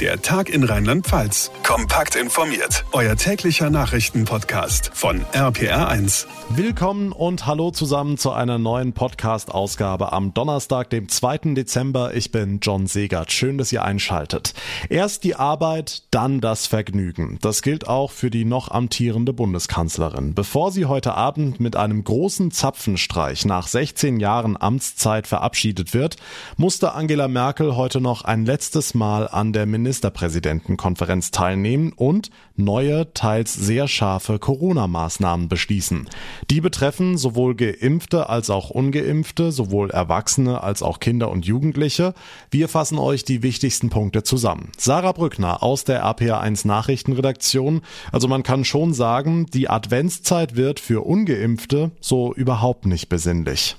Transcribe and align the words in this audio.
Der 0.00 0.20
Tag 0.20 0.48
in 0.48 0.64
Rheinland-Pfalz. 0.64 1.52
Kompakt 1.62 2.16
informiert. 2.16 2.84
Euer 2.90 3.14
täglicher 3.14 3.70
Nachrichtenpodcast 3.70 4.90
von 4.92 5.24
RPR1. 5.32 6.26
Willkommen 6.50 7.12
und 7.12 7.46
hallo 7.46 7.70
zusammen 7.70 8.18
zu 8.18 8.32
einer 8.32 8.58
neuen 8.58 8.92
Podcast-Ausgabe 8.92 10.12
am 10.12 10.34
Donnerstag, 10.34 10.90
dem 10.90 11.08
2. 11.08 11.54
Dezember. 11.54 12.12
Ich 12.12 12.32
bin 12.32 12.58
John 12.60 12.88
Segert. 12.88 13.30
Schön, 13.30 13.56
dass 13.56 13.70
ihr 13.70 13.84
einschaltet. 13.84 14.54
Erst 14.88 15.22
die 15.22 15.36
Arbeit, 15.36 16.02
dann 16.10 16.40
das 16.40 16.66
Vergnügen. 16.66 17.38
Das 17.40 17.62
gilt 17.62 17.86
auch 17.86 18.10
für 18.10 18.30
die 18.30 18.44
noch 18.44 18.72
amtierende 18.72 19.32
Bundeskanzlerin. 19.32 20.34
Bevor 20.34 20.72
sie 20.72 20.86
heute 20.86 21.14
Abend 21.14 21.60
mit 21.60 21.76
einem 21.76 22.02
großen 22.02 22.50
Zapfenstreich 22.50 23.44
nach 23.44 23.68
16 23.68 24.18
Jahren 24.18 24.60
Amtszeit 24.60 25.28
verabschiedet 25.28 25.94
wird, 25.94 26.16
musste 26.56 26.94
Angela 26.94 27.28
Merkel 27.28 27.76
heute 27.76 28.00
noch 28.00 28.24
ein 28.24 28.44
letztes 28.44 28.94
Mal 28.94 29.28
an 29.28 29.52
der 29.52 29.66
Ministerpräsidentenkonferenz 29.84 31.30
teilnehmen 31.30 31.92
und 31.94 32.30
neue, 32.56 33.12
teils 33.12 33.52
sehr 33.52 33.86
scharfe 33.86 34.38
Corona-Maßnahmen 34.38 35.48
beschließen. 35.48 36.08
Die 36.50 36.62
betreffen 36.62 37.18
sowohl 37.18 37.54
Geimpfte 37.54 38.30
als 38.30 38.48
auch 38.48 38.70
Ungeimpfte, 38.70 39.52
sowohl 39.52 39.90
Erwachsene 39.90 40.62
als 40.62 40.82
auch 40.82 41.00
Kinder 41.00 41.30
und 41.30 41.44
Jugendliche. 41.44 42.14
Wir 42.50 42.68
fassen 42.68 42.98
euch 42.98 43.24
die 43.24 43.42
wichtigsten 43.42 43.90
Punkte 43.90 44.22
zusammen. 44.22 44.72
Sarah 44.78 45.12
Brückner 45.12 45.62
aus 45.62 45.84
der 45.84 46.02
RPA1 46.04 46.66
Nachrichtenredaktion. 46.66 47.82
Also 48.10 48.26
man 48.26 48.42
kann 48.42 48.64
schon 48.64 48.94
sagen, 48.94 49.46
die 49.52 49.68
Adventszeit 49.68 50.56
wird 50.56 50.80
für 50.80 51.02
Ungeimpfte 51.02 51.90
so 52.00 52.32
überhaupt 52.34 52.86
nicht 52.86 53.08
besinnlich. 53.10 53.76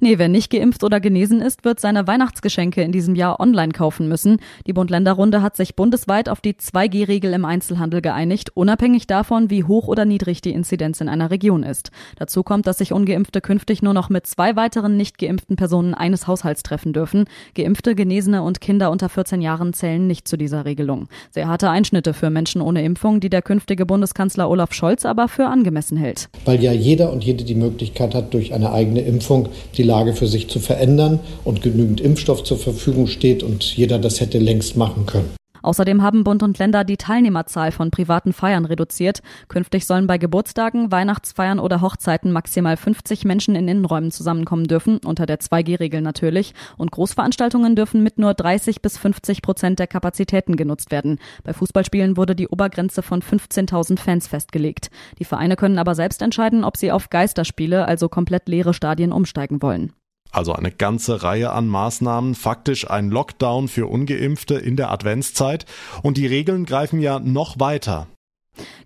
Nee, 0.00 0.18
wer 0.18 0.28
nicht 0.28 0.50
geimpft 0.50 0.84
oder 0.84 1.00
genesen 1.00 1.40
ist, 1.40 1.64
wird 1.64 1.80
seine 1.80 2.06
Weihnachtsgeschenke 2.06 2.82
in 2.82 2.92
diesem 2.92 3.14
Jahr 3.14 3.40
online 3.40 3.72
kaufen 3.72 4.08
müssen. 4.08 4.38
Die 4.66 4.72
Bund-Länder-Runde 4.72 5.42
hat 5.42 5.56
sich 5.56 5.76
bundesweit 5.76 6.28
auf 6.28 6.40
die 6.40 6.54
2G-Regel 6.54 7.32
im 7.32 7.44
Einzelhandel 7.44 8.00
geeinigt, 8.00 8.50
unabhängig 8.54 9.06
davon, 9.06 9.50
wie 9.50 9.64
hoch 9.64 9.88
oder 9.88 10.04
niedrig 10.04 10.40
die 10.40 10.52
Inzidenz 10.52 11.00
in 11.00 11.08
einer 11.08 11.30
Region 11.30 11.62
ist. 11.62 11.90
Dazu 12.16 12.42
kommt, 12.42 12.66
dass 12.66 12.78
sich 12.78 12.92
Ungeimpfte 12.92 13.40
künftig 13.40 13.82
nur 13.82 13.94
noch 13.94 14.08
mit 14.08 14.26
zwei 14.26 14.56
weiteren 14.56 14.96
nicht 14.96 15.18
geimpften 15.18 15.56
Personen 15.56 15.94
eines 15.94 16.26
Haushalts 16.26 16.62
treffen 16.62 16.92
dürfen. 16.92 17.24
Geimpfte, 17.54 17.94
Genesene 17.94 18.42
und 18.42 18.60
Kinder 18.60 18.90
unter 18.90 19.08
14 19.08 19.40
Jahren 19.40 19.72
zählen 19.72 20.06
nicht 20.06 20.28
zu 20.28 20.36
dieser 20.36 20.64
Regelung. 20.64 21.08
Sehr 21.30 21.48
harte 21.48 21.70
Einschnitte 21.70 22.14
für 22.14 22.30
Menschen 22.30 22.60
ohne 22.60 22.84
Impfung, 22.84 23.20
die 23.20 23.30
der 23.30 23.42
künftige 23.42 23.86
Bundeskanzler 23.86 24.48
Olaf 24.48 24.72
Scholz 24.72 25.04
aber 25.04 25.28
für 25.28 25.46
angemessen 25.46 25.96
hält. 25.96 26.28
Weil 26.44 26.62
ja 26.62 26.72
jeder 26.72 27.12
und 27.12 27.24
jede 27.24 27.44
die 27.44 27.54
Möglichkeit 27.54 28.14
hat, 28.14 28.34
durch 28.34 28.52
eine 28.54 28.72
eigene 28.72 29.00
Impfung 29.00 29.48
die 29.76 29.82
Lage 29.82 30.14
für 30.14 30.26
sich 30.26 30.48
zu 30.48 30.60
verändern 30.60 31.20
und 31.44 31.62
genügend 31.62 32.00
Impfstoff 32.00 32.44
zur 32.44 32.58
Verfügung 32.58 33.06
steht 33.06 33.42
und 33.42 33.64
jeder 33.76 33.98
das 33.98 34.20
hätte 34.20 34.38
längst 34.38 34.76
machen 34.76 35.06
können. 35.06 35.30
Außerdem 35.64 36.02
haben 36.02 36.24
Bund 36.24 36.42
und 36.42 36.58
Länder 36.58 36.84
die 36.84 36.98
Teilnehmerzahl 36.98 37.72
von 37.72 37.90
privaten 37.90 38.34
Feiern 38.34 38.66
reduziert. 38.66 39.22
Künftig 39.48 39.86
sollen 39.86 40.06
bei 40.06 40.18
Geburtstagen, 40.18 40.92
Weihnachtsfeiern 40.92 41.58
oder 41.58 41.80
Hochzeiten 41.80 42.32
maximal 42.32 42.76
50 42.76 43.24
Menschen 43.24 43.56
in 43.56 43.66
Innenräumen 43.66 44.10
zusammenkommen 44.10 44.66
dürfen, 44.66 44.98
unter 45.04 45.24
der 45.24 45.40
2G-Regel 45.40 46.02
natürlich. 46.02 46.52
Und 46.76 46.90
Großveranstaltungen 46.90 47.76
dürfen 47.76 48.02
mit 48.02 48.18
nur 48.18 48.34
30 48.34 48.82
bis 48.82 48.98
50 48.98 49.40
Prozent 49.40 49.78
der 49.78 49.86
Kapazitäten 49.86 50.56
genutzt 50.56 50.90
werden. 50.90 51.18
Bei 51.44 51.54
Fußballspielen 51.54 52.18
wurde 52.18 52.36
die 52.36 52.48
Obergrenze 52.48 53.02
von 53.02 53.22
15.000 53.22 53.98
Fans 53.98 54.28
festgelegt. 54.28 54.90
Die 55.18 55.24
Vereine 55.24 55.56
können 55.56 55.78
aber 55.78 55.94
selbst 55.94 56.20
entscheiden, 56.20 56.62
ob 56.62 56.76
sie 56.76 56.92
auf 56.92 57.08
Geisterspiele, 57.08 57.86
also 57.86 58.10
komplett 58.10 58.48
leere 58.48 58.74
Stadien, 58.74 59.12
umsteigen 59.12 59.62
wollen. 59.62 59.92
Also 60.34 60.52
eine 60.52 60.72
ganze 60.72 61.22
Reihe 61.22 61.52
an 61.52 61.68
Maßnahmen, 61.68 62.34
faktisch 62.34 62.90
ein 62.90 63.08
Lockdown 63.08 63.68
für 63.68 63.86
ungeimpfte 63.86 64.56
in 64.56 64.76
der 64.76 64.90
Adventszeit. 64.90 65.64
Und 66.02 66.16
die 66.16 66.26
Regeln 66.26 66.66
greifen 66.66 67.00
ja 67.00 67.20
noch 67.20 67.60
weiter. 67.60 68.08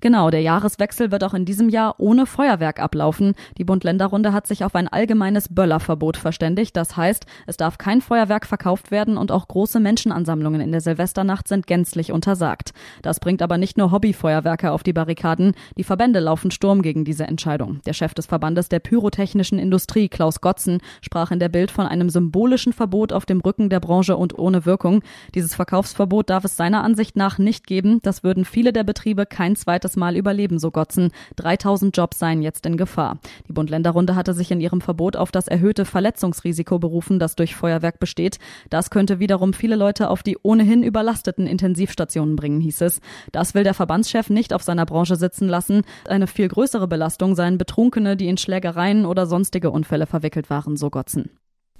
Genau, 0.00 0.30
der 0.30 0.42
Jahreswechsel 0.42 1.10
wird 1.10 1.24
auch 1.24 1.34
in 1.34 1.44
diesem 1.44 1.68
Jahr 1.68 1.96
ohne 1.98 2.26
Feuerwerk 2.26 2.80
ablaufen. 2.80 3.34
Die 3.56 3.64
Bund-Länder-Runde 3.64 4.32
hat 4.32 4.46
sich 4.46 4.64
auf 4.64 4.76
ein 4.76 4.86
allgemeines 4.86 5.48
Böllerverbot 5.48 6.16
verständigt. 6.16 6.76
Das 6.76 6.96
heißt, 6.96 7.26
es 7.46 7.56
darf 7.56 7.78
kein 7.78 8.00
Feuerwerk 8.00 8.46
verkauft 8.46 8.92
werden 8.92 9.16
und 9.16 9.32
auch 9.32 9.48
große 9.48 9.80
Menschenansammlungen 9.80 10.60
in 10.60 10.70
der 10.70 10.80
Silvesternacht 10.80 11.48
sind 11.48 11.66
gänzlich 11.66 12.12
untersagt. 12.12 12.72
Das 13.02 13.18
bringt 13.18 13.42
aber 13.42 13.58
nicht 13.58 13.76
nur 13.76 13.90
Hobbyfeuerwerker 13.90 14.72
auf 14.72 14.84
die 14.84 14.92
Barrikaden. 14.92 15.54
Die 15.76 15.84
Verbände 15.84 16.20
laufen 16.20 16.52
Sturm 16.52 16.82
gegen 16.82 17.04
diese 17.04 17.24
Entscheidung. 17.24 17.80
Der 17.84 17.92
Chef 17.92 18.14
des 18.14 18.26
Verbandes 18.26 18.68
der 18.68 18.78
pyrotechnischen 18.78 19.58
Industrie, 19.58 20.08
Klaus 20.08 20.40
Gotzen, 20.40 20.78
sprach 21.02 21.32
in 21.32 21.40
der 21.40 21.48
Bild 21.48 21.72
von 21.72 21.86
einem 21.86 22.08
symbolischen 22.08 22.72
Verbot 22.72 23.12
auf 23.12 23.26
dem 23.26 23.40
Rücken 23.40 23.68
der 23.68 23.80
Branche 23.80 24.16
und 24.16 24.38
ohne 24.38 24.64
Wirkung. 24.64 25.02
Dieses 25.34 25.56
Verkaufsverbot 25.56 26.30
darf 26.30 26.44
es 26.44 26.56
seiner 26.56 26.84
Ansicht 26.84 27.16
nach 27.16 27.38
nicht 27.38 27.66
geben. 27.66 27.98
Das 28.02 28.22
würden 28.22 28.44
viele 28.44 28.72
der 28.72 28.84
Betriebe 28.84 29.26
kein 29.26 29.56
zweites 29.56 29.87
Mal 29.96 30.16
überleben, 30.16 30.58
so 30.58 30.70
Gotzen. 30.70 31.10
3000 31.36 31.96
Jobs 31.96 32.18
seien 32.18 32.42
jetzt 32.42 32.66
in 32.66 32.76
Gefahr. 32.76 33.18
Die 33.48 33.52
Bund-Länder-Runde 33.52 34.14
hatte 34.14 34.34
sich 34.34 34.50
in 34.50 34.60
ihrem 34.60 34.80
Verbot 34.80 35.16
auf 35.16 35.30
das 35.30 35.48
erhöhte 35.48 35.84
Verletzungsrisiko 35.84 36.78
berufen, 36.78 37.18
das 37.18 37.36
durch 37.36 37.54
Feuerwerk 37.54 37.98
besteht. 38.00 38.38
Das 38.70 38.90
könnte 38.90 39.18
wiederum 39.18 39.52
viele 39.52 39.76
Leute 39.76 40.10
auf 40.10 40.22
die 40.22 40.38
ohnehin 40.42 40.82
überlasteten 40.82 41.46
Intensivstationen 41.46 42.36
bringen, 42.36 42.60
hieß 42.60 42.80
es. 42.82 43.00
Das 43.32 43.54
will 43.54 43.64
der 43.64 43.74
Verbandschef 43.74 44.30
nicht 44.30 44.52
auf 44.52 44.62
seiner 44.62 44.86
Branche 44.86 45.16
sitzen 45.16 45.48
lassen. 45.48 45.82
Eine 46.08 46.26
viel 46.26 46.48
größere 46.48 46.88
Belastung 46.88 47.34
seien 47.34 47.58
Betrunkene, 47.58 48.16
die 48.16 48.28
in 48.28 48.38
Schlägereien 48.38 49.06
oder 49.06 49.26
sonstige 49.26 49.70
Unfälle 49.70 50.06
verwickelt 50.06 50.50
waren, 50.50 50.76
so 50.76 50.90
Gotzen. 50.90 51.30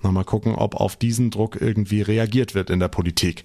Mal 0.02 0.24
gucken, 0.24 0.54
ob 0.54 0.74
auf 0.74 0.96
diesen 0.96 1.30
Druck 1.30 1.60
irgendwie 1.60 2.02
reagiert 2.02 2.54
wird 2.54 2.70
in 2.70 2.80
der 2.80 2.88
Politik. 2.88 3.44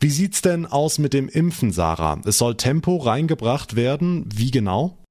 Wie 0.00 0.10
sieht's 0.10 0.42
denn 0.42 0.66
aus 0.66 0.98
mit 0.98 1.14
dem 1.14 1.28
Impfen, 1.28 1.72
Sarah? 1.72 2.20
Es 2.24 2.38
soll 2.38 2.56
Tempo 2.56 2.96
reingebracht 2.96 3.76
werden. 3.76 4.26
Wie 4.32 4.50
genau? 4.50 5.01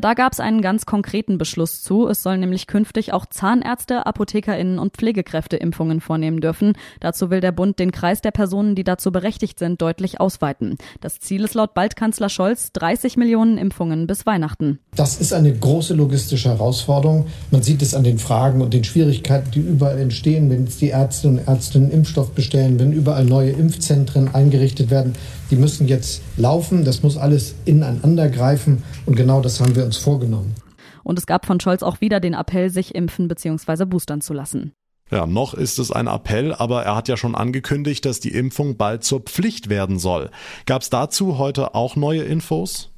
Da 0.00 0.14
gab 0.14 0.32
es 0.32 0.40
einen 0.40 0.62
ganz 0.62 0.86
konkreten 0.86 1.38
Beschluss 1.38 1.82
zu. 1.82 2.08
Es 2.08 2.22
sollen 2.22 2.40
nämlich 2.40 2.66
künftig 2.66 3.12
auch 3.12 3.26
Zahnärzte, 3.26 4.06
ApothekerInnen 4.06 4.78
und 4.78 4.96
Pflegekräfte 4.96 5.56
Impfungen 5.56 6.00
vornehmen 6.00 6.40
dürfen. 6.40 6.74
Dazu 7.00 7.30
will 7.30 7.40
der 7.40 7.52
Bund 7.52 7.78
den 7.78 7.92
Kreis 7.92 8.20
der 8.20 8.30
Personen, 8.30 8.74
die 8.74 8.84
dazu 8.84 9.12
berechtigt 9.12 9.58
sind, 9.58 9.82
deutlich 9.82 10.20
ausweiten. 10.20 10.76
Das 11.00 11.18
Ziel 11.18 11.44
ist 11.44 11.54
laut 11.54 11.74
Baldkanzler 11.74 12.28
Scholz 12.28 12.72
30 12.72 13.16
Millionen 13.16 13.58
Impfungen 13.58 14.06
bis 14.06 14.26
Weihnachten. 14.26 14.78
Das 14.94 15.20
ist 15.20 15.32
eine 15.32 15.52
große 15.52 15.94
logistische 15.94 16.48
Herausforderung. 16.48 17.26
Man 17.50 17.62
sieht 17.62 17.82
es 17.82 17.94
an 17.94 18.04
den 18.04 18.18
Fragen 18.18 18.60
und 18.60 18.74
den 18.74 18.84
Schwierigkeiten, 18.84 19.50
die 19.50 19.60
überall 19.60 19.98
entstehen, 19.98 20.50
wenn 20.50 20.64
jetzt 20.64 20.80
die 20.80 20.90
Ärztinnen 20.90 21.38
und 21.38 21.48
Ärzte 21.48 21.78
einen 21.78 21.90
Impfstoff 21.90 22.32
bestellen, 22.32 22.78
wenn 22.78 22.92
überall 22.92 23.24
neue 23.24 23.50
Impfzentren 23.50 24.34
eingerichtet 24.34 24.90
werden. 24.90 25.14
Die 25.50 25.56
müssen 25.56 25.88
jetzt 25.88 26.22
laufen. 26.36 26.84
Das 26.84 27.02
muss 27.02 27.16
alles 27.16 27.54
ineinander 27.64 28.28
greifen. 28.28 28.82
Und 29.06 29.16
genau 29.16 29.40
das 29.40 29.59
haben 29.60 29.76
wir 29.76 29.84
uns 29.84 29.98
vorgenommen. 29.98 30.54
Und 31.02 31.18
es 31.18 31.26
gab 31.26 31.46
von 31.46 31.60
Scholz 31.60 31.82
auch 31.82 32.00
wieder 32.00 32.20
den 32.20 32.34
Appell, 32.34 32.70
sich 32.70 32.94
impfen 32.94 33.28
bzw. 33.28 33.84
boostern 33.84 34.20
zu 34.20 34.32
lassen. 34.34 34.72
Ja, 35.10 35.26
noch 35.26 35.54
ist 35.54 35.78
es 35.78 35.90
ein 35.90 36.06
Appell, 36.06 36.54
aber 36.54 36.84
er 36.84 36.94
hat 36.94 37.08
ja 37.08 37.16
schon 37.16 37.34
angekündigt, 37.34 38.04
dass 38.04 38.20
die 38.20 38.32
Impfung 38.32 38.76
bald 38.76 39.02
zur 39.02 39.20
Pflicht 39.20 39.68
werden 39.68 39.98
soll. 39.98 40.30
Gab 40.66 40.82
es 40.82 40.90
dazu 40.90 41.36
heute 41.36 41.74
auch 41.74 41.96
neue 41.96 42.22
Infos? 42.22 42.89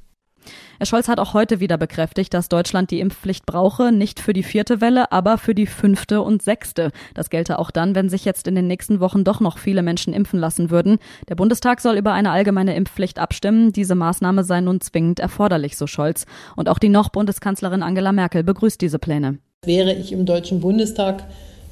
Herr 0.77 0.85
Scholz 0.85 1.07
hat 1.07 1.19
auch 1.19 1.33
heute 1.33 1.59
wieder 1.59 1.77
bekräftigt, 1.77 2.33
dass 2.33 2.49
Deutschland 2.49 2.91
die 2.91 2.99
Impfpflicht 2.99 3.45
brauche, 3.45 3.91
nicht 3.91 4.19
für 4.19 4.33
die 4.33 4.43
vierte 4.43 4.81
Welle, 4.81 5.11
aber 5.11 5.37
für 5.37 5.55
die 5.55 5.67
fünfte 5.67 6.21
und 6.21 6.41
sechste. 6.41 6.91
Das 7.13 7.29
gelte 7.29 7.59
auch 7.59 7.71
dann, 7.71 7.95
wenn 7.95 8.09
sich 8.09 8.25
jetzt 8.25 8.47
in 8.47 8.55
den 8.55 8.67
nächsten 8.67 8.99
Wochen 8.99 9.23
doch 9.23 9.39
noch 9.39 9.57
viele 9.57 9.83
Menschen 9.83 10.13
impfen 10.13 10.39
lassen 10.39 10.69
würden. 10.69 10.97
Der 11.29 11.35
Bundestag 11.35 11.79
soll 11.79 11.97
über 11.97 12.13
eine 12.13 12.31
allgemeine 12.31 12.75
Impfpflicht 12.75 13.19
abstimmen. 13.19 13.71
Diese 13.71 13.95
Maßnahme 13.95 14.43
sei 14.43 14.61
nun 14.61 14.81
zwingend 14.81 15.19
erforderlich, 15.19 15.77
so 15.77 15.87
Scholz. 15.87 16.25
Und 16.55 16.69
auch 16.69 16.79
die 16.79 16.89
noch 16.89 17.09
Bundeskanzlerin 17.09 17.83
Angela 17.83 18.11
Merkel 18.11 18.43
begrüßt 18.43 18.81
diese 18.81 18.99
Pläne. 18.99 19.37
Wäre 19.65 19.93
ich 19.93 20.11
im 20.11 20.25
Deutschen 20.25 20.59
Bundestag, 20.59 21.23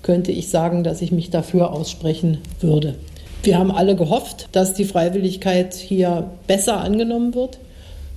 könnte 0.03 0.31
ich 0.31 0.49
sagen, 0.49 0.83
dass 0.83 1.01
ich 1.01 1.11
mich 1.11 1.29
dafür 1.29 1.71
aussprechen 1.71 2.39
würde. 2.59 2.95
Wir 3.43 3.57
haben 3.57 3.71
alle 3.71 3.95
gehofft, 3.95 4.49
dass 4.51 4.73
die 4.75 4.85
Freiwilligkeit 4.85 5.73
hier 5.73 6.29
besser 6.47 6.79
angenommen 6.79 7.33
wird. 7.33 7.59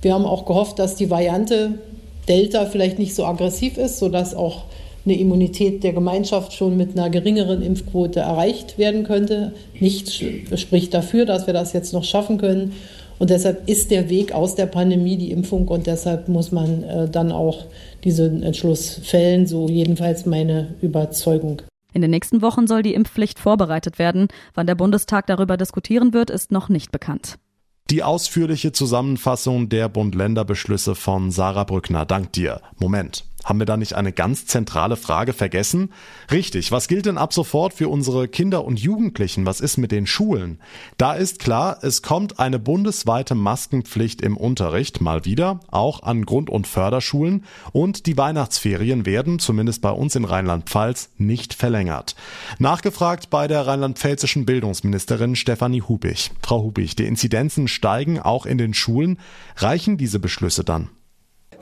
Wir 0.05 0.13
haben 0.13 0.27
auch 0.27 0.45
gehofft, 0.45 0.77
dass 0.77 0.93
die 0.93 1.09
Variante 1.09 1.79
Delta 2.27 2.67
vielleicht 2.67 2.99
nicht 2.99 3.15
so 3.15 3.25
aggressiv 3.25 3.79
ist, 3.79 3.97
sodass 3.97 4.35
auch 4.35 4.65
eine 5.03 5.17
Immunität 5.17 5.83
der 5.83 5.93
Gemeinschaft 5.93 6.53
schon 6.53 6.77
mit 6.77 6.91
einer 6.91 7.09
geringeren 7.09 7.63
Impfquote 7.63 8.19
erreicht 8.19 8.77
werden 8.77 9.03
könnte. 9.03 9.53
Nichts 9.79 10.13
spricht 10.57 10.93
dafür, 10.93 11.25
dass 11.25 11.47
wir 11.47 11.55
das 11.55 11.73
jetzt 11.73 11.91
noch 11.91 12.03
schaffen 12.03 12.37
können. 12.37 12.73
Und 13.17 13.31
deshalb 13.31 13.67
ist 13.67 13.89
der 13.89 14.07
Weg 14.11 14.31
aus 14.31 14.53
der 14.53 14.67
Pandemie 14.67 15.17
die 15.17 15.31
Impfung 15.31 15.67
und 15.69 15.87
deshalb 15.87 16.27
muss 16.27 16.51
man 16.51 16.83
äh, 16.83 17.09
dann 17.09 17.31
auch 17.31 17.65
diesen 18.03 18.43
Entschluss 18.43 19.01
fällen, 19.01 19.47
so 19.47 19.67
jedenfalls 19.67 20.27
meine 20.27 20.75
Überzeugung. 20.83 21.63
In 21.93 22.03
den 22.03 22.11
nächsten 22.11 22.43
Wochen 22.43 22.67
soll 22.67 22.83
die 22.83 22.93
Impfpflicht 22.93 23.39
vorbereitet 23.39 23.97
werden. 23.97 24.27
Wann 24.53 24.67
der 24.67 24.75
Bundestag 24.75 25.25
darüber 25.25 25.57
diskutieren 25.57 26.13
wird, 26.13 26.29
ist 26.29 26.51
noch 26.51 26.69
nicht 26.69 26.91
bekannt. 26.91 27.39
Die 27.91 28.01
ausführliche 28.01 28.71
Zusammenfassung 28.71 29.69
der 29.69 29.89
Bund-Länder-Beschlüsse 29.89 30.95
von 30.95 31.29
Sarah 31.29 31.65
Brückner. 31.65 32.03
Dank 32.05 32.33
dir. 32.33 32.61
Moment. 32.79 33.25
Haben 33.45 33.59
wir 33.59 33.67
da 33.67 33.77
nicht 33.77 33.93
eine 33.93 34.11
ganz 34.11 34.47
zentrale 34.47 34.97
Frage 34.97 35.31
vergessen? 35.31 35.93
Richtig, 36.31 36.71
was 36.71 36.87
gilt 36.87 37.05
denn 37.05 37.19
ab 37.19 37.31
sofort 37.31 37.75
für 37.75 37.89
unsere 37.89 38.27
Kinder 38.27 38.65
und 38.65 38.79
Jugendlichen? 38.79 39.45
Was 39.45 39.61
ist 39.61 39.77
mit 39.77 39.91
den 39.91 40.07
Schulen? 40.07 40.59
Da 40.97 41.13
ist 41.13 41.37
klar, 41.37 41.77
es 41.83 42.01
kommt 42.01 42.39
eine 42.39 42.57
bundesweite 42.57 43.35
Maskenpflicht 43.35 44.21
im 44.21 44.35
Unterricht, 44.35 44.99
mal 44.99 45.25
wieder, 45.25 45.59
auch 45.69 46.01
an 46.01 46.25
Grund- 46.25 46.49
und 46.49 46.65
Förderschulen. 46.65 47.43
Und 47.71 48.07
die 48.07 48.17
Weihnachtsferien 48.17 49.05
werden, 49.05 49.37
zumindest 49.37 49.83
bei 49.83 49.91
uns 49.91 50.15
in 50.15 50.25
Rheinland-Pfalz, 50.25 51.09
nicht 51.17 51.53
verlängert. 51.53 52.15
Nachgefragt 52.57 53.29
bei 53.29 53.47
der 53.47 53.67
rheinland-pfälzischen 53.67 54.47
Bildungsministerin 54.47 55.35
Stefanie 55.35 55.83
Hubich. 55.83 56.31
Frau 56.41 56.63
Hubich, 56.63 56.95
die 56.95 57.05
Inzidenzen 57.05 57.67
steigen 57.67 58.19
auch 58.19 58.47
in 58.47 58.57
den 58.57 58.73
Schulen. 58.73 59.19
Reichen 59.55 59.97
diese 59.97 60.17
Beschlüsse 60.17 60.63
dann? 60.63 60.89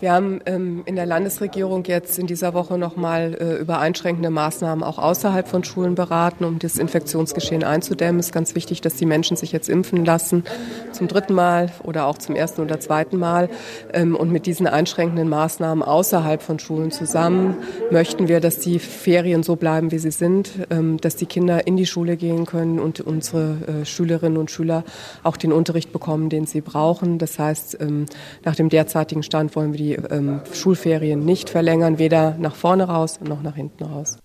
Wir 0.03 0.11
haben 0.11 0.41
ähm, 0.47 0.81
in 0.85 0.97
der 0.97 1.05
Landesregierung 1.05 1.85
jetzt 1.85 2.19
in 2.19 2.27
dieser 2.27 2.53
Woche 2.53 2.77
nochmal 2.77 3.37
äh, 3.39 3.61
über 3.61 3.79
einschränkende 3.79 4.31
Maßnahmen 4.31 4.83
auch 4.83 4.99
außerhalb 4.99 5.47
von 5.47 5.63
Schulen 5.63 5.95
beraten, 5.95 6.43
um 6.43 6.59
das 6.59 6.77
Infektionsgeschehen 6.77 7.63
einzudämmen. 7.63 8.19
Es 8.19 8.25
ist 8.25 8.31
ganz 8.33 8.53
wichtig, 8.53 8.81
dass 8.81 8.97
die 8.97 9.05
Menschen 9.05 9.37
sich 9.37 9.53
jetzt 9.53 9.69
impfen 9.69 10.03
lassen, 10.03 10.43
zum 10.91 11.07
dritten 11.07 11.33
Mal 11.33 11.71
oder 11.83 12.07
auch 12.07 12.17
zum 12.17 12.35
ersten 12.35 12.59
oder 12.59 12.81
zweiten 12.81 13.15
Mal. 13.15 13.49
Ähm, 13.93 14.17
und 14.17 14.29
mit 14.29 14.45
diesen 14.45 14.67
einschränkenden 14.67 15.29
Maßnahmen 15.29 15.81
außerhalb 15.81 16.41
von 16.41 16.59
Schulen 16.59 16.91
zusammen 16.91 17.55
möchten 17.89 18.27
wir, 18.27 18.41
dass 18.41 18.59
die 18.59 18.79
Ferien 18.79 19.41
so 19.41 19.55
bleiben, 19.55 19.93
wie 19.93 19.99
sie 19.99 20.11
sind, 20.11 20.51
ähm, 20.69 20.99
dass 20.99 21.15
die 21.15 21.27
Kinder 21.27 21.65
in 21.65 21.77
die 21.77 21.85
Schule 21.85 22.17
gehen 22.17 22.45
können 22.45 22.77
und 22.77 22.99
unsere 22.99 23.83
äh, 23.83 23.85
Schülerinnen 23.85 24.37
und 24.37 24.51
Schüler 24.51 24.83
auch 25.23 25.37
den 25.37 25.53
Unterricht 25.53 25.93
bekommen, 25.93 26.27
den 26.27 26.45
sie 26.45 26.59
brauchen. 26.59 27.19
Das 27.19 27.39
heißt, 27.39 27.77
ähm, 27.79 28.05
nach 28.43 28.57
dem 28.57 28.67
derzeitigen 28.67 29.23
Stand 29.23 29.55
wollen 29.55 29.71
wir 29.71 29.77
die 29.77 29.92
ähm, 29.93 30.41
Schulferien 30.53 31.25
nicht 31.25 31.49
verlängern, 31.49 31.99
weder 31.99 32.35
nach 32.37 32.55
vorne 32.55 32.85
raus 32.85 33.19
noch 33.21 33.41
nach 33.41 33.55
hinten 33.55 33.83
raus. 33.83 34.17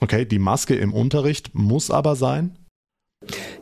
Okay, 0.00 0.24
die 0.24 0.38
Maske 0.38 0.74
im 0.74 0.92
Unterricht 0.92 1.50
muss 1.54 1.90
aber 1.90 2.16
sein? 2.16 2.56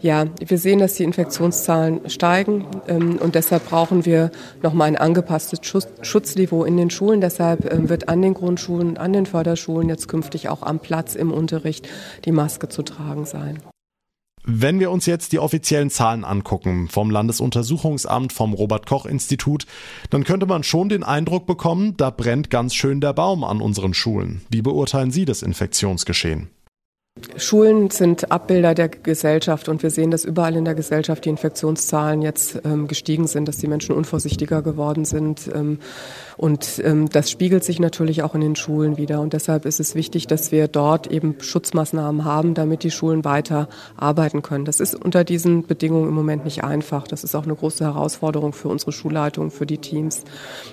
Ja, 0.00 0.24
wir 0.40 0.56
sehen, 0.56 0.78
dass 0.78 0.94
die 0.94 1.04
Infektionszahlen 1.04 2.08
steigen 2.08 2.66
ähm, 2.88 3.18
und 3.18 3.34
deshalb 3.34 3.68
brauchen 3.68 4.06
wir 4.06 4.30
nochmal 4.62 4.88
ein 4.88 4.96
angepasstes 4.96 5.60
Schutz, 5.62 5.88
Schutzniveau 6.00 6.64
in 6.64 6.78
den 6.78 6.88
Schulen. 6.88 7.20
Deshalb 7.20 7.70
ähm, 7.70 7.90
wird 7.90 8.08
an 8.08 8.22
den 8.22 8.32
Grundschulen, 8.32 8.96
an 8.96 9.12
den 9.12 9.26
Förderschulen 9.26 9.90
jetzt 9.90 10.08
künftig 10.08 10.48
auch 10.48 10.62
am 10.62 10.78
Platz 10.78 11.14
im 11.14 11.30
Unterricht 11.30 11.86
die 12.24 12.32
Maske 12.32 12.68
zu 12.68 12.82
tragen 12.82 13.26
sein. 13.26 13.58
Wenn 14.44 14.80
wir 14.80 14.90
uns 14.90 15.06
jetzt 15.06 15.32
die 15.32 15.38
offiziellen 15.38 15.90
Zahlen 15.90 16.24
angucken 16.24 16.88
vom 16.88 17.10
Landesuntersuchungsamt, 17.10 18.32
vom 18.32 18.54
Robert 18.54 18.86
Koch 18.86 19.04
Institut, 19.04 19.66
dann 20.08 20.24
könnte 20.24 20.46
man 20.46 20.62
schon 20.62 20.88
den 20.88 21.02
Eindruck 21.02 21.46
bekommen, 21.46 21.96
da 21.96 22.10
brennt 22.10 22.48
ganz 22.48 22.74
schön 22.74 23.00
der 23.00 23.12
Baum 23.12 23.44
an 23.44 23.60
unseren 23.60 23.92
Schulen. 23.92 24.42
Wie 24.48 24.62
beurteilen 24.62 25.10
Sie 25.10 25.26
das 25.26 25.42
Infektionsgeschehen? 25.42 26.48
Schulen 27.36 27.90
sind 27.90 28.30
Abbilder 28.30 28.74
der 28.74 28.88
Gesellschaft 28.88 29.68
und 29.68 29.82
wir 29.82 29.90
sehen, 29.90 30.10
dass 30.10 30.24
überall 30.24 30.56
in 30.56 30.64
der 30.64 30.74
Gesellschaft 30.74 31.24
die 31.24 31.28
Infektionszahlen 31.28 32.22
jetzt 32.22 32.60
ähm, 32.64 32.86
gestiegen 32.86 33.26
sind, 33.26 33.48
dass 33.48 33.58
die 33.58 33.66
Menschen 33.66 33.94
unvorsichtiger 33.94 34.62
geworden 34.62 35.04
sind. 35.04 35.50
Ähm, 35.52 35.80
und 36.36 36.80
ähm, 36.84 37.08
das 37.08 37.30
spiegelt 37.30 37.64
sich 37.64 37.80
natürlich 37.80 38.22
auch 38.22 38.34
in 38.34 38.40
den 38.40 38.56
Schulen 38.56 38.96
wieder. 38.96 39.20
Und 39.20 39.32
deshalb 39.32 39.66
ist 39.66 39.80
es 39.80 39.94
wichtig, 39.94 40.28
dass 40.28 40.52
wir 40.52 40.68
dort 40.68 41.08
eben 41.08 41.36
Schutzmaßnahmen 41.40 42.24
haben, 42.24 42.54
damit 42.54 42.84
die 42.84 42.90
Schulen 42.90 43.24
weiter 43.24 43.68
arbeiten 43.96 44.42
können. 44.42 44.64
Das 44.64 44.78
ist 44.78 44.94
unter 44.94 45.24
diesen 45.24 45.66
Bedingungen 45.66 46.08
im 46.08 46.14
Moment 46.14 46.44
nicht 46.44 46.62
einfach. 46.62 47.08
Das 47.08 47.24
ist 47.24 47.34
auch 47.34 47.44
eine 47.44 47.56
große 47.56 47.84
Herausforderung 47.84 48.52
für 48.52 48.68
unsere 48.68 48.92
Schulleitung, 48.92 49.50
für 49.50 49.66
die 49.66 49.78
Teams. 49.78 50.24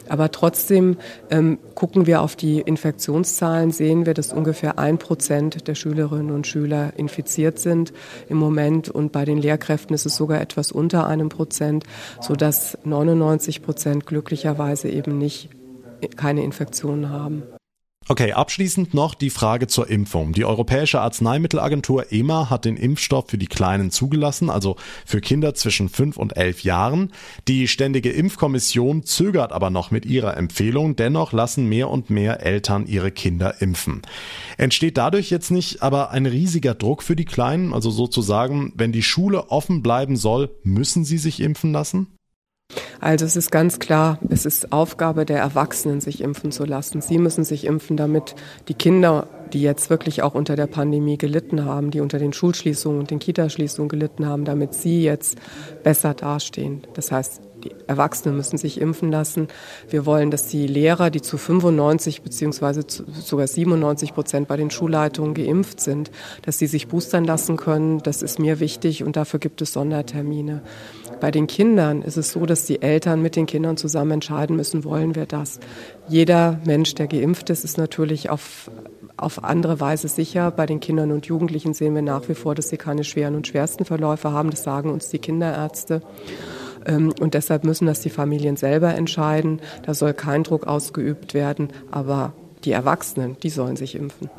Aber 0.08 0.32
trotzdem 0.32 0.98
ähm, 1.32 1.58
gucken 1.76 2.06
wir 2.06 2.22
auf 2.22 2.36
die 2.36 2.62
Infektionszahlen, 2.62 3.72
sehen 3.72 4.06
wir, 4.06 4.14
dass 4.14 4.32
ungefähr 4.32 4.78
ein 4.78 5.00
Prozent 5.00 5.68
der 5.68 5.76
Schülerinnen 5.76 6.27
und 6.32 6.48
Schüler 6.48 6.94
infiziert 6.98 7.60
sind 7.60 7.94
im 8.30 8.38
Moment. 8.38 8.90
Und 8.90 9.12
bei 9.12 9.26
den 9.26 9.38
Lehrkräften 9.38 9.94
ist 9.94 10.06
es 10.06 10.16
sogar 10.16 10.42
etwas 10.42 10.72
unter 10.72 11.08
einem 11.08 11.30
Prozent, 11.30 11.84
sodass 12.22 12.78
99 12.84 13.62
Prozent 13.62 14.06
glücklicherweise 14.06 14.90
eben 14.90 15.18
nicht 15.18 15.50
keine 16.16 16.44
Infektionen 16.44 17.10
haben. 17.10 17.44
Okay, 18.10 18.32
abschließend 18.32 18.94
noch 18.94 19.16
die 19.16 19.30
Frage 19.30 19.68
zur 19.68 19.90
Impfung. 19.90 20.32
Die 20.32 20.46
Europäische 20.46 21.02
Arzneimittelagentur 21.02 22.10
EMA 22.10 22.50
hat 22.50 22.64
den 22.64 22.78
Impfstoff 22.78 23.26
für 23.28 23.38
die 23.38 23.48
Kleinen 23.48 23.92
zugelassen, 23.92 24.50
also 24.50 24.78
für 25.06 25.20
Kinder 25.20 25.56
zwischen 25.56 25.90
5 25.90 26.16
und 26.16 26.38
11 26.38 26.64
Jahren. 26.64 27.12
Die 27.50 27.68
Ständige 27.68 28.12
Impfkommission 28.12 29.04
zögert 29.04 29.52
aber 29.52 29.72
noch 29.72 29.92
mit 29.92 30.06
ihrer 30.06 30.38
Empfehlung. 30.38 30.96
Dennoch 30.96 31.34
lassen 31.34 31.68
mehr 31.68 31.90
und 31.90 32.10
mehr 32.10 32.46
Eltern 32.46 32.88
ihre 32.88 33.12
Kinder 33.12 33.62
impfen. 33.62 34.04
Entsteht 34.58 34.98
dadurch 34.98 35.30
jetzt 35.30 35.52
nicht 35.52 35.84
aber 35.84 36.12
ein 36.12 36.26
riesiger 36.26 36.76
Druck 36.76 37.04
für 37.04 37.18
die 37.18 37.26
Kleinen? 37.26 37.74
Also 37.74 37.92
sozusagen, 37.92 38.72
wenn 38.78 38.94
die 38.94 39.04
Schule 39.04 39.52
offen 39.52 39.84
bleiben 39.84 40.16
soll, 40.16 40.56
müssen 40.64 41.04
sie 41.04 41.18
sich 41.18 41.42
impfen 41.42 41.74
lassen? 41.74 42.17
Also 43.00 43.26
es 43.26 43.36
ist 43.36 43.52
ganz 43.52 43.80
klar, 43.80 44.20
es 44.30 44.46
ist 44.46 44.72
Aufgabe 44.72 45.26
der 45.26 45.40
Erwachsenen, 45.40 46.02
sich 46.02 46.22
impfen 46.22 46.52
zu 46.52 46.66
lassen. 46.66 47.02
Sie 47.02 47.18
müssen 47.18 47.44
sich 47.44 47.66
impfen, 47.66 47.98
damit 47.98 48.36
die 48.68 48.74
Kinder, 48.74 49.28
die 49.54 49.62
jetzt 49.62 49.90
wirklich 49.90 50.24
auch 50.24 50.36
unter 50.36 50.56
der 50.56 50.68
Pandemie 50.68 51.18
gelitten 51.18 51.64
haben, 51.64 51.92
die 51.92 52.02
unter 52.02 52.20
den 52.20 52.34
Schulschließungen 52.34 53.00
und 53.00 53.12
den 53.12 53.20
Kitaschließungen 53.20 53.90
gelitten 53.90 54.26
haben, 54.26 54.46
damit 54.46 54.74
sie 54.74 55.04
jetzt 55.04 55.38
besser 55.84 56.14
dastehen. 56.14 56.86
Das 56.96 57.12
heißt, 57.12 57.42
die 57.68 57.76
Erwachsenen 57.88 58.36
müssen 58.36 58.58
sich 58.58 58.80
impfen 58.80 59.12
lassen. 59.12 59.48
Wir 59.90 60.06
wollen, 60.06 60.32
dass 60.32 60.48
die 60.48 60.68
Lehrer, 60.68 61.10
die 61.10 61.22
zu 61.22 61.38
95 61.38 62.22
beziehungsweise 62.22 62.84
sogar 62.88 63.48
97 63.48 64.14
Prozent 64.14 64.48
bei 64.48 64.58
den 64.58 64.72
Schulleitungen 64.72 65.34
geimpft 65.34 65.80
sind, 65.80 66.12
dass 66.44 66.58
sie 66.58 66.68
sich 66.68 66.88
boostern 66.88 67.26
lassen 67.26 67.58
können. 67.58 68.00
Das 68.00 68.22
ist 68.22 68.40
mir 68.40 68.60
wichtig 68.60 69.04
und 69.04 69.16
dafür 69.16 69.40
gibt 69.40 69.62
es 69.62 69.74
Sondertermine. 69.74 70.62
Bei 71.20 71.32
den 71.32 71.48
Kindern 71.48 72.04
ist 72.04 72.18
es 72.18 72.32
so, 72.32 72.46
dass 72.46 72.66
die 72.66 72.82
Eltern 72.82 73.22
mit 73.22 73.36
den 73.36 73.48
Kindern 73.48 73.78
zusammen 73.78 74.12
entscheiden 74.12 74.56
müssen, 74.56 74.84
wollen 74.84 75.16
wir 75.16 75.26
das. 75.26 75.60
Jeder 76.08 76.60
Mensch, 76.66 76.94
der 76.96 77.08
geimpft 77.08 77.50
ist, 77.50 77.64
ist 77.64 77.78
natürlich 77.78 78.30
auf 78.30 78.70
auf 79.18 79.44
andere 79.44 79.80
Weise 79.80 80.08
sicher. 80.08 80.52
Bei 80.52 80.68
den 80.68 80.80
Kindern 80.80 81.12
und 81.12 81.26
Jugendlichen 81.26 81.74
sehen 81.74 81.96
wir 81.96 82.04
nach 82.04 82.30
wie 82.30 82.36
vor, 82.36 82.54
dass 82.54 82.70
sie 82.70 82.78
keine 82.78 83.04
schweren 83.04 83.34
und 83.34 83.48
schwersten 83.48 83.84
Verläufe 83.84 84.32
haben. 84.32 84.52
Das 84.52 84.62
sagen 84.62 84.92
uns 84.92 85.10
die 85.10 85.18
Kinderärzte. 85.18 86.04
Ähm, 86.86 87.14
und 87.20 87.34
deshalb 87.34 87.64
müssen 87.64 87.88
das 87.88 88.02
die 88.02 88.10
Familien 88.10 88.58
selber 88.58 88.94
entscheiden. 88.96 89.60
Da 89.84 89.94
soll 89.94 90.14
kein 90.14 90.44
Druck 90.44 90.68
ausgeübt 90.68 91.34
werden, 91.34 91.70
aber 91.92 92.34
die 92.64 92.72
Erwachsenen, 92.72 93.38
die 93.42 93.50
sollen 93.50 93.76
sich 93.76 93.96
impfen 93.96 94.30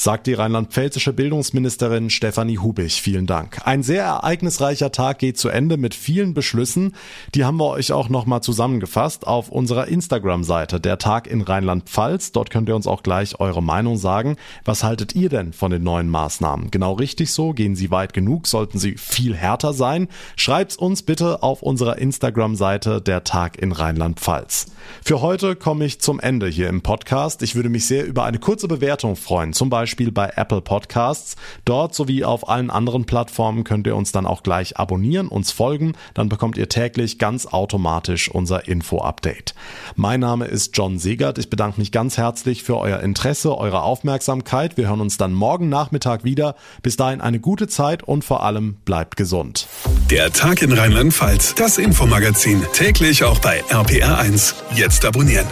sagt 0.00 0.26
die 0.26 0.32
rheinland-pfälzische 0.32 1.12
Bildungsministerin 1.12 2.08
Stefanie 2.08 2.56
Hubich. 2.56 3.02
Vielen 3.02 3.26
Dank. 3.26 3.60
Ein 3.66 3.82
sehr 3.82 4.02
ereignisreicher 4.02 4.92
Tag 4.92 5.18
geht 5.18 5.36
zu 5.36 5.50
Ende 5.50 5.76
mit 5.76 5.94
vielen 5.94 6.32
Beschlüssen. 6.32 6.94
Die 7.34 7.44
haben 7.44 7.58
wir 7.58 7.66
euch 7.66 7.92
auch 7.92 8.08
nochmal 8.08 8.42
zusammengefasst 8.42 9.26
auf 9.26 9.50
unserer 9.50 9.88
Instagram-Seite, 9.88 10.80
der 10.80 10.96
Tag 10.96 11.26
in 11.26 11.42
Rheinland-Pfalz. 11.42 12.32
Dort 12.32 12.48
könnt 12.48 12.70
ihr 12.70 12.76
uns 12.76 12.86
auch 12.86 13.02
gleich 13.02 13.40
eure 13.40 13.62
Meinung 13.62 13.98
sagen. 13.98 14.36
Was 14.64 14.84
haltet 14.84 15.14
ihr 15.14 15.28
denn 15.28 15.52
von 15.52 15.70
den 15.70 15.82
neuen 15.82 16.08
Maßnahmen? 16.08 16.70
Genau 16.70 16.94
richtig 16.94 17.30
so? 17.32 17.52
Gehen 17.52 17.76
sie 17.76 17.90
weit 17.90 18.14
genug? 18.14 18.46
Sollten 18.46 18.78
sie 18.78 18.96
viel 18.96 19.36
härter 19.36 19.74
sein? 19.74 20.08
Schreibt's 20.34 20.78
uns 20.78 21.02
bitte 21.02 21.42
auf 21.42 21.60
unserer 21.60 21.98
Instagram-Seite, 21.98 23.02
der 23.02 23.24
Tag 23.24 23.58
in 23.58 23.72
Rheinland-Pfalz. 23.72 24.68
Für 25.04 25.20
heute 25.20 25.56
komme 25.56 25.84
ich 25.84 26.00
zum 26.00 26.20
Ende 26.20 26.48
hier 26.48 26.70
im 26.70 26.80
Podcast. 26.80 27.42
Ich 27.42 27.54
würde 27.54 27.68
mich 27.68 27.84
sehr 27.84 28.06
über 28.06 28.24
eine 28.24 28.38
kurze 28.38 28.66
Bewertung 28.66 29.14
freuen. 29.14 29.52
Zum 29.52 29.68
Beispiel 29.68 29.89
Beispiel 29.90 30.12
bei 30.12 30.32
Apple 30.36 30.60
Podcasts. 30.60 31.34
Dort 31.64 31.96
sowie 31.96 32.22
auf 32.22 32.48
allen 32.48 32.70
anderen 32.70 33.06
Plattformen 33.06 33.64
könnt 33.64 33.88
ihr 33.88 33.96
uns 33.96 34.12
dann 34.12 34.24
auch 34.24 34.44
gleich 34.44 34.76
abonnieren, 34.76 35.26
uns 35.26 35.50
folgen. 35.50 35.94
Dann 36.14 36.28
bekommt 36.28 36.56
ihr 36.56 36.68
täglich 36.68 37.18
ganz 37.18 37.46
automatisch 37.46 38.30
unser 38.30 38.68
Info-Update. 38.68 39.52
Mein 39.96 40.20
Name 40.20 40.44
ist 40.44 40.76
John 40.76 41.00
Segert. 41.00 41.38
Ich 41.38 41.50
bedanke 41.50 41.80
mich 41.80 41.90
ganz 41.90 42.18
herzlich 42.18 42.62
für 42.62 42.76
euer 42.76 43.00
Interesse, 43.00 43.58
eure 43.58 43.82
Aufmerksamkeit. 43.82 44.76
Wir 44.76 44.86
hören 44.86 45.00
uns 45.00 45.16
dann 45.16 45.32
morgen 45.32 45.68
Nachmittag 45.68 46.22
wieder. 46.22 46.54
Bis 46.82 46.96
dahin 46.96 47.20
eine 47.20 47.40
gute 47.40 47.66
Zeit 47.66 48.04
und 48.04 48.24
vor 48.24 48.44
allem 48.44 48.76
bleibt 48.84 49.16
gesund. 49.16 49.66
Der 50.08 50.32
Tag 50.32 50.62
in 50.62 50.72
Rheinland-Pfalz, 50.72 51.56
das 51.56 51.78
Infomagazin, 51.78 52.64
täglich 52.74 53.24
auch 53.24 53.40
bei 53.40 53.60
RPR1. 53.64 54.54
Jetzt 54.76 55.04
abonnieren. 55.04 55.46